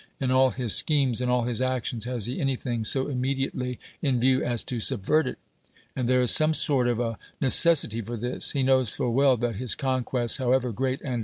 [0.19, 3.77] in all his schemes, in all his acti< )ns, has he anything so immediate^ ly
[4.01, 5.37] in view as to subveii it.
[5.95, 8.51] And there is some 80T t of a nc,(' .vity for 1liis.
[8.51, 11.19] Tie k noVv's full well that hi> eoii.jie: ,N, howevi^r great and e.